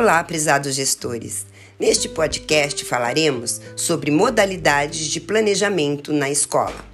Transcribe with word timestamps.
Olá, 0.00 0.22
prezados 0.22 0.76
gestores. 0.76 1.44
Neste 1.76 2.08
podcast 2.08 2.84
falaremos 2.84 3.60
sobre 3.74 4.12
modalidades 4.12 5.08
de 5.08 5.20
planejamento 5.20 6.12
na 6.12 6.30
escola. 6.30 6.84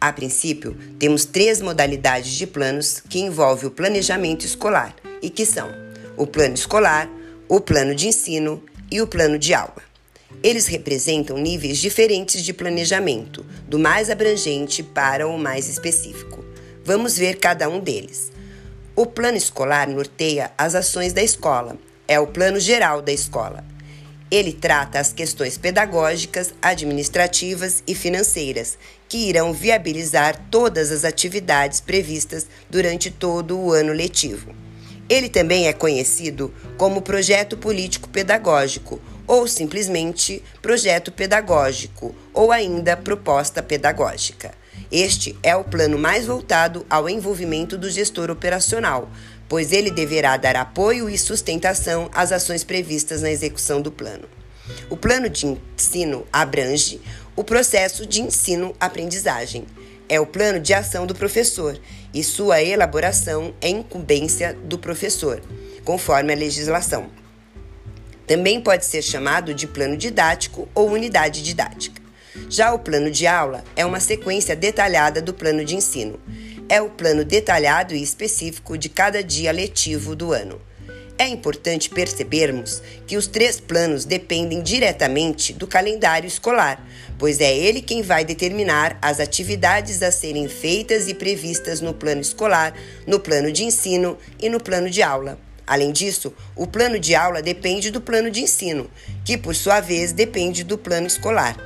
A 0.00 0.12
princípio, 0.12 0.76
temos 0.96 1.24
três 1.24 1.60
modalidades 1.60 2.30
de 2.30 2.46
planos 2.46 3.02
que 3.10 3.18
envolvem 3.18 3.66
o 3.66 3.72
planejamento 3.72 4.46
escolar 4.46 4.94
e 5.20 5.28
que 5.28 5.44
são 5.44 5.68
o 6.16 6.24
plano 6.24 6.54
escolar, 6.54 7.10
o 7.48 7.60
plano 7.60 7.96
de 7.96 8.06
ensino 8.06 8.62
e 8.92 9.00
o 9.02 9.08
plano 9.08 9.40
de 9.40 9.52
aula. 9.52 9.82
Eles 10.40 10.68
representam 10.68 11.38
níveis 11.38 11.78
diferentes 11.78 12.44
de 12.44 12.52
planejamento, 12.52 13.44
do 13.66 13.76
mais 13.76 14.08
abrangente 14.08 14.84
para 14.84 15.26
o 15.26 15.36
mais 15.36 15.68
específico. 15.68 16.44
Vamos 16.84 17.18
ver 17.18 17.40
cada 17.40 17.68
um 17.68 17.80
deles. 17.80 18.30
O 18.94 19.04
plano 19.04 19.36
escolar 19.36 19.88
norteia 19.88 20.52
as 20.56 20.76
ações 20.76 21.12
da 21.12 21.24
escola, 21.24 21.76
é 22.08 22.18
o 22.20 22.26
plano 22.26 22.60
geral 22.60 23.02
da 23.02 23.12
escola. 23.12 23.64
Ele 24.30 24.52
trata 24.52 24.98
as 24.98 25.12
questões 25.12 25.56
pedagógicas, 25.56 26.52
administrativas 26.60 27.82
e 27.86 27.94
financeiras 27.94 28.76
que 29.08 29.28
irão 29.28 29.52
viabilizar 29.52 30.48
todas 30.50 30.90
as 30.90 31.04
atividades 31.04 31.80
previstas 31.80 32.46
durante 32.68 33.10
todo 33.10 33.56
o 33.58 33.72
ano 33.72 33.92
letivo. 33.92 34.52
Ele 35.08 35.28
também 35.28 35.68
é 35.68 35.72
conhecido 35.72 36.52
como 36.76 37.00
Projeto 37.00 37.56
Político 37.56 38.08
Pedagógico 38.08 39.00
ou 39.28 39.46
simplesmente 39.46 40.42
Projeto 40.60 41.12
Pedagógico 41.12 42.12
ou 42.34 42.50
ainda 42.50 42.96
Proposta 42.96 43.62
Pedagógica. 43.62 44.52
Este 44.90 45.36
é 45.42 45.54
o 45.54 45.64
plano 45.64 45.98
mais 45.98 46.26
voltado 46.26 46.84
ao 46.90 47.08
envolvimento 47.08 47.78
do 47.78 47.90
gestor 47.90 48.30
operacional, 48.30 49.08
pois 49.48 49.72
ele 49.72 49.90
deverá 49.90 50.36
dar 50.36 50.56
apoio 50.56 51.08
e 51.08 51.18
sustentação 51.18 52.10
às 52.12 52.32
ações 52.32 52.64
previstas 52.64 53.22
na 53.22 53.30
execução 53.30 53.80
do 53.80 53.92
plano. 53.92 54.28
O 54.90 54.96
plano 54.96 55.28
de 55.28 55.46
ensino 55.46 56.26
abrange 56.32 57.00
o 57.36 57.44
processo 57.44 58.04
de 58.04 58.20
ensino-aprendizagem. 58.22 59.64
É 60.08 60.20
o 60.20 60.26
plano 60.26 60.60
de 60.60 60.72
ação 60.72 61.06
do 61.06 61.14
professor 61.14 61.78
e 62.12 62.22
sua 62.22 62.62
elaboração 62.62 63.54
é 63.60 63.68
incumbência 63.68 64.54
do 64.64 64.78
professor, 64.78 65.42
conforme 65.84 66.32
a 66.32 66.36
legislação. 66.36 67.08
Também 68.26 68.60
pode 68.60 68.84
ser 68.84 69.02
chamado 69.02 69.54
de 69.54 69.66
plano 69.66 69.96
didático 69.96 70.68
ou 70.74 70.90
unidade 70.90 71.42
didática. 71.42 72.02
Já 72.48 72.72
o 72.72 72.78
plano 72.78 73.10
de 73.10 73.26
aula 73.26 73.64
é 73.74 73.84
uma 73.84 74.00
sequência 74.00 74.54
detalhada 74.54 75.22
do 75.22 75.32
plano 75.32 75.64
de 75.64 75.76
ensino 75.76 76.20
é 76.68 76.80
o 76.82 76.90
plano 76.90 77.24
detalhado 77.24 77.94
e 77.94 78.02
específico 78.02 78.76
de 78.76 78.88
cada 78.88 79.22
dia 79.22 79.52
letivo 79.52 80.16
do 80.16 80.32
ano. 80.32 80.60
É 81.18 81.26
importante 81.26 81.88
percebermos 81.88 82.82
que 83.06 83.16
os 83.16 83.26
três 83.26 83.58
planos 83.58 84.04
dependem 84.04 84.62
diretamente 84.62 85.54
do 85.54 85.66
calendário 85.66 86.26
escolar, 86.26 86.84
pois 87.18 87.40
é 87.40 87.56
ele 87.56 87.80
quem 87.80 88.02
vai 88.02 88.22
determinar 88.22 88.98
as 89.00 89.18
atividades 89.18 90.02
a 90.02 90.10
serem 90.10 90.46
feitas 90.46 91.08
e 91.08 91.14
previstas 91.14 91.80
no 91.80 91.94
plano 91.94 92.20
escolar, 92.20 92.74
no 93.06 93.18
plano 93.18 93.50
de 93.50 93.64
ensino 93.64 94.18
e 94.38 94.50
no 94.50 94.60
plano 94.60 94.90
de 94.90 95.02
aula. 95.02 95.38
Além 95.66 95.90
disso, 95.90 96.34
o 96.54 96.66
plano 96.66 96.98
de 96.98 97.14
aula 97.14 97.40
depende 97.40 97.90
do 97.90 98.00
plano 98.00 98.30
de 98.30 98.42
ensino, 98.42 98.90
que 99.24 99.38
por 99.38 99.54
sua 99.54 99.80
vez 99.80 100.12
depende 100.12 100.62
do 100.62 100.76
plano 100.76 101.06
escolar. 101.06 101.56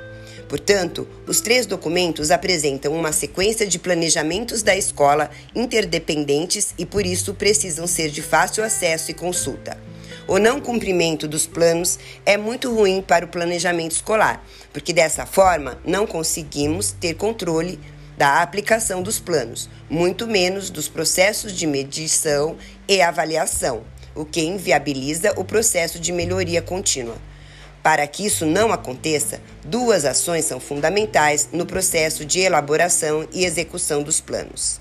Portanto, 0.50 1.06
os 1.28 1.40
três 1.40 1.64
documentos 1.64 2.32
apresentam 2.32 2.92
uma 2.92 3.12
sequência 3.12 3.64
de 3.64 3.78
planejamentos 3.78 4.62
da 4.62 4.76
escola 4.76 5.30
interdependentes 5.54 6.74
e 6.76 6.84
por 6.84 7.06
isso 7.06 7.32
precisam 7.34 7.86
ser 7.86 8.10
de 8.10 8.20
fácil 8.20 8.64
acesso 8.64 9.12
e 9.12 9.14
consulta. 9.14 9.78
O 10.26 10.38
não 10.40 10.60
cumprimento 10.60 11.28
dos 11.28 11.46
planos 11.46 12.00
é 12.26 12.36
muito 12.36 12.74
ruim 12.74 13.00
para 13.00 13.24
o 13.24 13.28
planejamento 13.28 13.92
escolar, 13.92 14.44
porque 14.72 14.92
dessa 14.92 15.24
forma 15.24 15.78
não 15.84 16.04
conseguimos 16.04 16.90
ter 16.90 17.14
controle 17.14 17.78
da 18.18 18.42
aplicação 18.42 19.04
dos 19.04 19.20
planos, 19.20 19.70
muito 19.88 20.26
menos 20.26 20.68
dos 20.68 20.88
processos 20.88 21.52
de 21.52 21.64
medição 21.64 22.56
e 22.88 23.00
avaliação, 23.00 23.84
o 24.16 24.24
que 24.24 24.40
inviabiliza 24.40 25.32
o 25.36 25.44
processo 25.44 26.00
de 26.00 26.10
melhoria 26.10 26.60
contínua. 26.60 27.16
Para 27.82 28.06
que 28.06 28.26
isso 28.26 28.44
não 28.44 28.72
aconteça, 28.72 29.40
duas 29.64 30.04
ações 30.04 30.44
são 30.44 30.60
fundamentais 30.60 31.48
no 31.52 31.64
processo 31.64 32.24
de 32.24 32.40
elaboração 32.40 33.26
e 33.32 33.44
execução 33.44 34.02
dos 34.02 34.20
planos. 34.20 34.80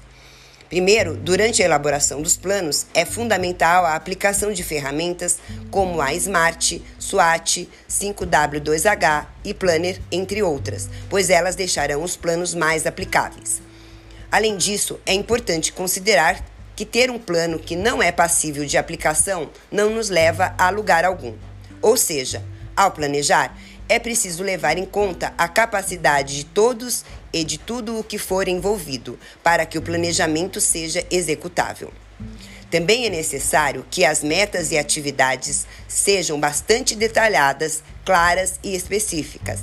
Primeiro, 0.69 1.15
durante 1.15 1.63
a 1.63 1.65
elaboração 1.65 2.21
dos 2.21 2.37
planos, 2.37 2.85
é 2.93 3.03
fundamental 3.03 3.85
a 3.85 3.95
aplicação 3.95 4.51
de 4.53 4.63
ferramentas 4.63 5.39
como 5.71 5.99
a 5.99 6.13
Smart, 6.13 6.83
SWAT, 6.99 7.67
5W2H 7.89 9.25
e 9.43 9.53
Planner, 9.53 9.99
entre 10.11 10.43
outras, 10.43 10.87
pois 11.09 11.31
elas 11.31 11.55
deixarão 11.55 12.03
os 12.03 12.15
planos 12.15 12.53
mais 12.53 12.85
aplicáveis. 12.85 13.61
Além 14.31 14.57
disso, 14.57 14.99
é 15.07 15.13
importante 15.13 15.73
considerar 15.73 16.45
que 16.75 16.85
ter 16.85 17.09
um 17.09 17.17
plano 17.17 17.57
que 17.57 17.75
não 17.75 18.01
é 18.01 18.11
passível 18.11 18.63
de 18.63 18.77
aplicação 18.77 19.49
não 19.71 19.89
nos 19.89 20.09
leva 20.09 20.53
a 20.55 20.69
lugar 20.69 21.03
algum. 21.03 21.33
Ou 21.81 21.97
seja, 21.97 22.43
ao 22.79 22.91
planejar, 22.91 23.57
é 23.89 23.99
preciso 23.99 24.41
levar 24.41 24.77
em 24.77 24.85
conta 24.85 25.33
a 25.37 25.49
capacidade 25.49 26.37
de 26.37 26.45
todos 26.45 27.03
e 27.33 27.43
de 27.43 27.57
tudo 27.57 27.99
o 27.99 28.03
que 28.03 28.17
for 28.17 28.47
envolvido 28.47 29.19
para 29.43 29.65
que 29.65 29.77
o 29.77 29.81
planejamento 29.81 30.61
seja 30.61 31.05
executável. 31.11 31.91
Também 32.71 33.05
é 33.05 33.09
necessário 33.09 33.85
que 33.91 34.05
as 34.05 34.23
metas 34.23 34.71
e 34.71 34.77
atividades 34.77 35.67
sejam 35.89 36.39
bastante 36.39 36.95
detalhadas, 36.95 37.83
claras 38.05 38.59
e 38.63 38.73
específicas, 38.73 39.59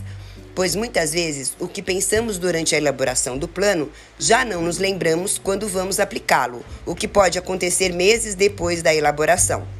pois 0.54 0.74
muitas 0.74 1.12
vezes 1.12 1.54
o 1.58 1.66
que 1.66 1.80
pensamos 1.80 2.36
durante 2.36 2.74
a 2.74 2.78
elaboração 2.78 3.38
do 3.38 3.48
plano 3.48 3.90
já 4.18 4.44
não 4.44 4.60
nos 4.60 4.76
lembramos 4.76 5.38
quando 5.38 5.66
vamos 5.66 5.98
aplicá-lo, 5.98 6.62
o 6.84 6.94
que 6.94 7.08
pode 7.08 7.38
acontecer 7.38 7.94
meses 7.94 8.34
depois 8.34 8.82
da 8.82 8.94
elaboração. 8.94 9.75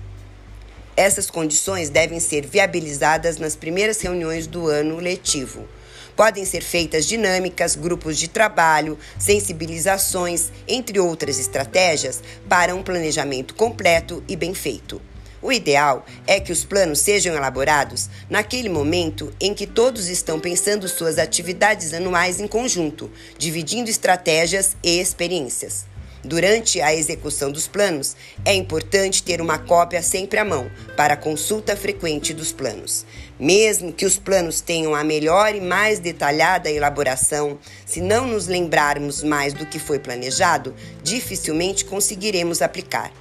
Essas 0.96 1.30
condições 1.30 1.90
devem 1.90 2.18
ser 2.18 2.46
viabilizadas 2.46 3.36
nas 3.36 3.54
primeiras 3.54 4.00
reuniões 4.00 4.46
do 4.46 4.66
ano 4.68 4.96
letivo. 4.96 5.68
Podem 6.16 6.46
ser 6.46 6.62
feitas 6.62 7.04
dinâmicas, 7.04 7.76
grupos 7.76 8.18
de 8.18 8.28
trabalho, 8.28 8.98
sensibilizações, 9.18 10.50
entre 10.66 10.98
outras 10.98 11.38
estratégias, 11.38 12.22
para 12.48 12.74
um 12.74 12.82
planejamento 12.82 13.54
completo 13.54 14.24
e 14.26 14.34
bem 14.34 14.54
feito. 14.54 15.02
O 15.42 15.52
ideal 15.52 16.06
é 16.26 16.40
que 16.40 16.50
os 16.50 16.64
planos 16.64 17.00
sejam 17.00 17.34
elaborados 17.34 18.08
naquele 18.30 18.70
momento 18.70 19.30
em 19.38 19.52
que 19.52 19.66
todos 19.66 20.08
estão 20.08 20.40
pensando 20.40 20.88
suas 20.88 21.18
atividades 21.18 21.92
anuais 21.92 22.40
em 22.40 22.48
conjunto, 22.48 23.10
dividindo 23.36 23.90
estratégias 23.90 24.74
e 24.82 24.98
experiências. 24.98 25.84
Durante 26.26 26.80
a 26.80 26.92
execução 26.92 27.52
dos 27.52 27.68
planos, 27.68 28.16
é 28.44 28.52
importante 28.52 29.22
ter 29.22 29.40
uma 29.40 29.58
cópia 29.58 30.02
sempre 30.02 30.40
à 30.40 30.44
mão 30.44 30.68
para 30.96 31.16
consulta 31.16 31.76
frequente 31.76 32.34
dos 32.34 32.50
planos. 32.50 33.06
Mesmo 33.38 33.92
que 33.92 34.04
os 34.04 34.18
planos 34.18 34.60
tenham 34.60 34.92
a 34.92 35.04
melhor 35.04 35.54
e 35.54 35.60
mais 35.60 36.00
detalhada 36.00 36.68
elaboração, 36.68 37.60
se 37.84 38.00
não 38.00 38.26
nos 38.26 38.48
lembrarmos 38.48 39.22
mais 39.22 39.54
do 39.54 39.66
que 39.66 39.78
foi 39.78 40.00
planejado, 40.00 40.74
dificilmente 41.00 41.84
conseguiremos 41.84 42.60
aplicar. 42.60 43.12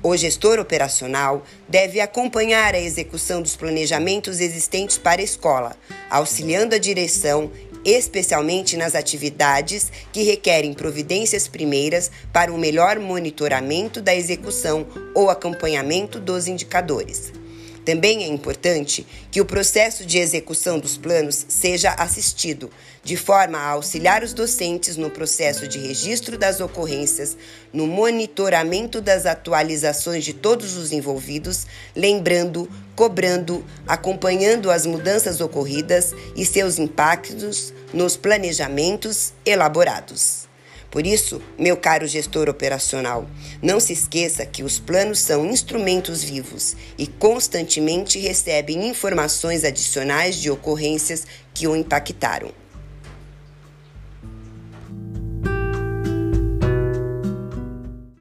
O 0.00 0.16
gestor 0.16 0.60
operacional 0.60 1.42
deve 1.68 1.98
acompanhar 1.98 2.72
a 2.72 2.80
execução 2.80 3.42
dos 3.42 3.56
planejamentos 3.56 4.38
existentes 4.38 4.96
para 4.96 5.20
a 5.20 5.24
escola, 5.24 5.76
auxiliando 6.08 6.76
a 6.76 6.78
direção 6.78 7.50
especialmente 7.84 8.76
nas 8.76 8.94
atividades 8.94 9.90
que 10.12 10.22
requerem 10.22 10.72
providências 10.72 11.46
primeiras 11.46 12.10
para 12.32 12.52
o 12.52 12.58
melhor 12.58 12.98
monitoramento 12.98 14.00
da 14.00 14.14
execução 14.14 14.86
ou 15.14 15.30
acompanhamento 15.30 16.18
dos 16.18 16.46
indicadores. 16.48 17.43
Também 17.84 18.24
é 18.24 18.26
importante 18.26 19.06
que 19.30 19.40
o 19.40 19.44
processo 19.44 20.06
de 20.06 20.18
execução 20.18 20.78
dos 20.78 20.96
planos 20.96 21.44
seja 21.48 21.90
assistido, 21.90 22.70
de 23.02 23.16
forma 23.16 23.58
a 23.58 23.70
auxiliar 23.70 24.22
os 24.22 24.32
docentes 24.32 24.96
no 24.96 25.10
processo 25.10 25.68
de 25.68 25.78
registro 25.78 26.38
das 26.38 26.60
ocorrências, 26.60 27.36
no 27.72 27.86
monitoramento 27.86 29.02
das 29.02 29.26
atualizações 29.26 30.24
de 30.24 30.32
todos 30.32 30.76
os 30.78 30.92
envolvidos, 30.92 31.66
lembrando, 31.94 32.70
cobrando, 32.96 33.62
acompanhando 33.86 34.70
as 34.70 34.86
mudanças 34.86 35.42
ocorridas 35.42 36.12
e 36.34 36.46
seus 36.46 36.78
impactos 36.78 37.74
nos 37.92 38.16
planejamentos 38.16 39.34
elaborados. 39.44 40.53
Por 40.94 41.08
isso, 41.08 41.42
meu 41.58 41.76
caro 41.76 42.06
gestor 42.06 42.48
operacional, 42.48 43.28
não 43.60 43.80
se 43.80 43.92
esqueça 43.92 44.46
que 44.46 44.62
os 44.62 44.78
planos 44.78 45.18
são 45.18 45.44
instrumentos 45.44 46.22
vivos 46.22 46.76
e 46.96 47.08
constantemente 47.08 48.20
recebem 48.20 48.86
informações 48.86 49.64
adicionais 49.64 50.36
de 50.36 50.52
ocorrências 50.52 51.26
que 51.52 51.66
o 51.66 51.74
impactaram. 51.74 52.63